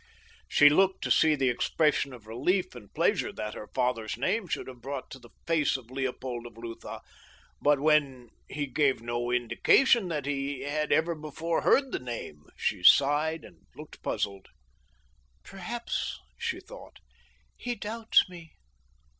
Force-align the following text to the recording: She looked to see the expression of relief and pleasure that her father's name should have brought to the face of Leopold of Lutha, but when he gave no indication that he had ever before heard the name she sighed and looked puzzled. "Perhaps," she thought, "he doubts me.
She 0.47 0.67
looked 0.67 1.03
to 1.03 1.11
see 1.11 1.35
the 1.35 1.49
expression 1.51 2.11
of 2.11 2.25
relief 2.25 2.73
and 2.73 2.91
pleasure 2.91 3.31
that 3.33 3.53
her 3.53 3.67
father's 3.75 4.17
name 4.17 4.47
should 4.47 4.65
have 4.65 4.81
brought 4.81 5.11
to 5.11 5.19
the 5.19 5.29
face 5.45 5.77
of 5.77 5.91
Leopold 5.91 6.47
of 6.47 6.57
Lutha, 6.57 7.01
but 7.61 7.79
when 7.79 8.29
he 8.49 8.65
gave 8.65 9.03
no 9.03 9.29
indication 9.29 10.07
that 10.07 10.25
he 10.25 10.61
had 10.61 10.91
ever 10.91 11.13
before 11.13 11.61
heard 11.61 11.91
the 11.91 11.99
name 11.99 12.47
she 12.57 12.81
sighed 12.81 13.45
and 13.45 13.67
looked 13.75 14.01
puzzled. 14.01 14.47
"Perhaps," 15.43 16.19
she 16.35 16.59
thought, 16.59 16.97
"he 17.55 17.75
doubts 17.75 18.27
me. 18.27 18.53